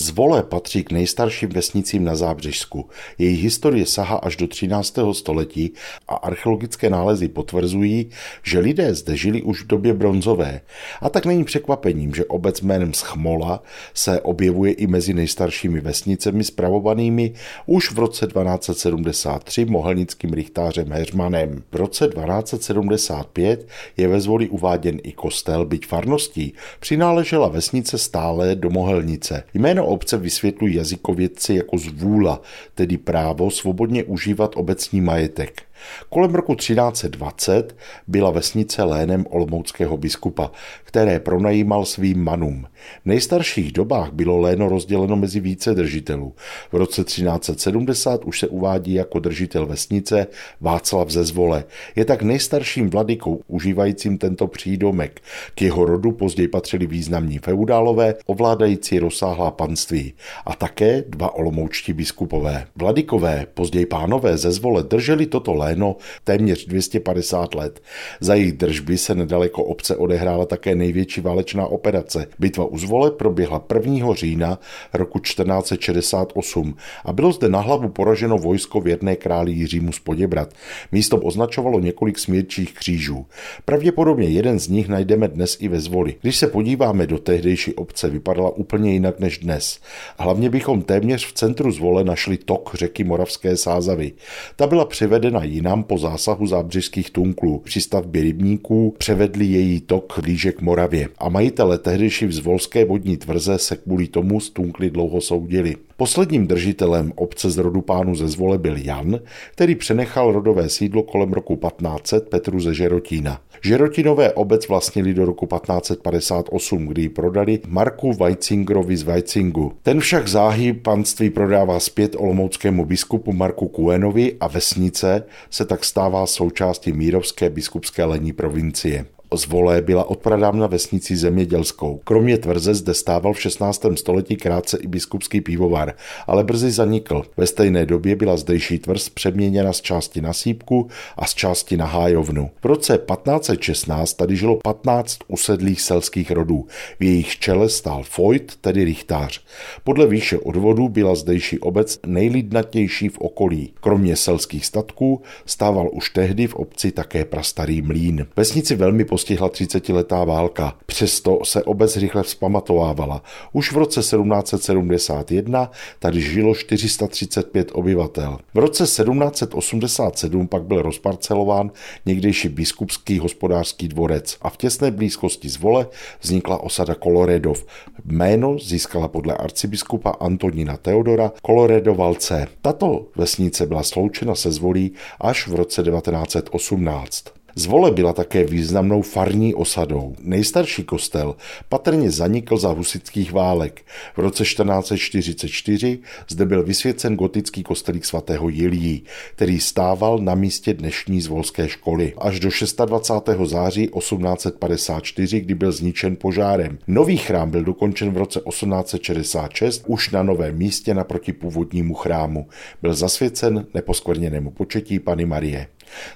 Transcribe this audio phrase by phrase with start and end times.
[0.00, 2.88] Zvole patří k nejstarším vesnicím na Zábřežsku.
[3.18, 4.98] Její historie sahá až do 13.
[5.12, 5.72] století
[6.08, 8.10] a archeologické nálezy potvrzují,
[8.42, 10.60] že lidé zde žili už v době bronzové.
[11.00, 13.62] A tak není překvapením, že obec jménem Schmola
[13.94, 17.32] se objevuje i mezi nejstaršími vesnicemi spravovanými
[17.66, 21.62] už v roce 1273 mohelnickým rychtářem Heřmanem.
[21.72, 28.70] V roce 1275 je ve Zvoli uváděn i kostel, byť farností, přináležela vesnice stále do
[28.70, 29.44] Mohelnice.
[29.54, 32.40] Jméno obce vysvětlují jazykovědci jako zvůla,
[32.74, 35.62] tedy právo svobodně užívat obecní majetek.
[36.08, 37.76] Kolem roku 1320
[38.06, 40.50] byla vesnice lénem olomouckého biskupa,
[40.84, 42.66] které pronajímal svým manům.
[43.02, 46.34] V nejstarších dobách bylo léno rozděleno mezi více držitelů.
[46.72, 50.26] V roce 1370 už se uvádí jako držitel vesnice
[50.60, 51.64] Václav ze Zvole.
[51.96, 55.20] Je tak nejstarším vladykou užívajícím tento přídomek.
[55.54, 60.14] K jeho rodu později patřili významní feudálové, ovládající rozsáhlá panství
[60.46, 62.66] a také dva olomoučtí biskupové.
[62.76, 67.82] Vladykové, později pánové ze Zvole drželi toto léno léno téměř 250 let.
[68.20, 72.26] Za jejich držby se nedaleko obce odehrála také největší válečná operace.
[72.38, 74.14] Bitva u Zvole proběhla 1.
[74.14, 74.58] října
[74.92, 80.54] roku 1468 a bylo zde na hlavu poraženo vojsko věrné králi Jiřímu z Poděbrat.
[80.92, 83.26] Místo označovalo několik smírčích křížů.
[83.64, 86.14] Pravděpodobně jeden z nich najdeme dnes i ve Zvoli.
[86.22, 89.80] Když se podíváme do tehdejší obce, vypadala úplně jinak než dnes.
[90.18, 94.12] Hlavně bychom téměř v centru Zvole našli tok řeky Moravské Sázavy.
[94.56, 97.58] Ta byla přivedena jinam po zásahu zábřežských tunklů.
[97.58, 103.58] Při stavbě rybníků převedli její tok blíže k Moravě a majitele tehdejší vzvolské vodní tvrze
[103.58, 105.76] se kvůli tomu z tunkly dlouho soudili.
[106.00, 109.20] Posledním držitelem obce z rodu pánu ze Zvole byl Jan,
[109.52, 113.40] který přenechal rodové sídlo kolem roku 1500 Petru ze Žerotína.
[113.62, 119.72] Žerotinové obec vlastnili do roku 1558, kdy ji prodali Marku Weitzingerovi z Weitzingu.
[119.82, 126.26] Ten však záhy panství prodává zpět olomouckému biskupu Marku Kuenovi a vesnice se tak stává
[126.26, 129.06] součástí Mírovské biskupské lení provincie.
[129.34, 132.00] Zvolé byla odpradávna vesnicí zemědělskou.
[132.04, 133.84] Kromě tvrze zde stával v 16.
[133.94, 135.94] století krátce i biskupský pivovar,
[136.26, 137.22] ale brzy zanikl.
[137.36, 141.86] Ve stejné době byla zdejší tvrz přeměněna z části na sípku a z části na
[141.86, 142.50] hájovnu.
[142.62, 146.66] V roce 1516 tady žilo 15 usedlých selských rodů.
[147.00, 149.40] V jejich čele stál Foyt, tedy rychtář.
[149.84, 153.72] Podle výše odvodu byla zdejší obec nejlidnatější v okolí.
[153.80, 158.26] Kromě selských statků stával už tehdy v obci také prastarý mlín.
[158.36, 160.76] Vesnici velmi postihla 30-letá válka.
[160.86, 163.22] Přesto se obec rychle vzpamatovávala.
[163.52, 168.38] Už v roce 1771 tady žilo 435 obyvatel.
[168.54, 171.70] V roce 1787 pak byl rozparcelován
[172.06, 175.86] někdejší biskupský hospodářský dvorec a v těsné blízkosti zvole
[176.20, 177.66] vznikla osada Koloredov.
[178.04, 182.46] Jméno získala podle arcibiskupa Antonína Teodora Koloredo Valce.
[182.62, 187.39] Tato vesnice byla sloučena se zvolí až v roce 1918.
[187.54, 190.14] Zvole byla také významnou farní osadou.
[190.22, 191.36] Nejstarší kostel
[191.68, 193.82] patrně zanikl za husických válek.
[194.16, 199.02] V roce 1444 zde byl vysvěcen gotický kostelík svatého Jilí,
[199.34, 202.12] který stával na místě dnešní zvolské školy.
[202.18, 202.50] Až do
[202.86, 203.50] 26.
[203.50, 206.78] září 1854, kdy byl zničen požárem.
[206.86, 212.48] Nový chrám byl dokončen v roce 1866 už na novém místě naproti původnímu chrámu.
[212.82, 215.66] Byl zasvěcen neposkvrněnému početí Pany Marie.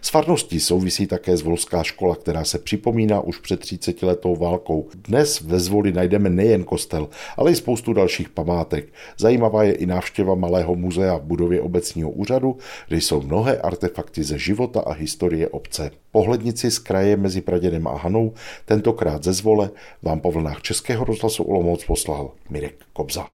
[0.02, 4.88] S farností souvisí také Zvolská škola, která se připomíná už před 30 letou válkou.
[4.94, 8.92] Dnes ve Zvoli najdeme nejen kostel, ale i spoustu dalších památek.
[9.18, 12.56] Zajímavá je i návštěva Malého muzea v budově obecního úřadu,
[12.88, 15.90] kde jsou mnohé artefakty ze života a historie obce.
[16.12, 18.32] Pohlednici z kraje mezi Praděnem a Hanou,
[18.64, 19.70] tentokrát ze Zvole,
[20.02, 23.22] vám po vlnách Českého rozhlasu Olomouc poslal Mirek Kobza.